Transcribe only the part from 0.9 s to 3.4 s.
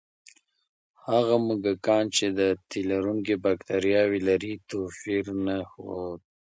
هغه موږکان چې د تیلرونکي